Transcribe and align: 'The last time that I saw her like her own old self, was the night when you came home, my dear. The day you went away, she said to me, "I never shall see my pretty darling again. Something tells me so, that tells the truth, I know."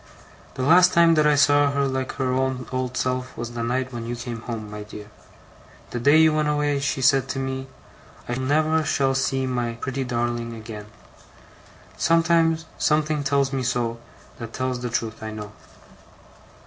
'The 0.55 0.63
last 0.63 0.93
time 0.93 1.13
that 1.13 1.27
I 1.27 1.35
saw 1.35 1.69
her 1.69 1.85
like 1.87 2.13
her 2.13 2.33
own 2.33 2.65
old 2.71 2.97
self, 2.97 3.37
was 3.37 3.51
the 3.53 3.61
night 3.61 3.93
when 3.93 4.07
you 4.07 4.15
came 4.15 4.41
home, 4.41 4.67
my 4.67 4.81
dear. 4.81 5.11
The 5.91 5.99
day 5.99 6.17
you 6.17 6.33
went 6.33 6.47
away, 6.47 6.79
she 6.79 7.03
said 7.03 7.27
to 7.29 7.37
me, 7.37 7.67
"I 8.27 8.33
never 8.33 8.83
shall 8.83 9.13
see 9.13 9.45
my 9.45 9.73
pretty 9.73 10.03
darling 10.03 10.55
again. 10.55 10.87
Something 11.97 13.23
tells 13.23 13.53
me 13.53 13.61
so, 13.61 13.99
that 14.39 14.53
tells 14.53 14.79
the 14.81 14.89
truth, 14.89 15.21
I 15.21 15.29
know." 15.29 15.51